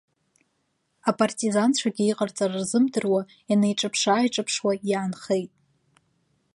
Апартизанцәагьы 1.09 2.03
иҟарҵара 2.05 2.57
рзымдыруа 2.61 3.21
инеиҿаԥшы-ааиҿаԥшуа 3.51 4.73
иаанхеит. 4.89 5.51